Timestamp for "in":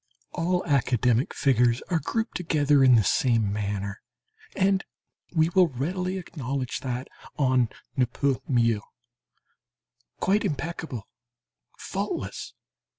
2.83-2.95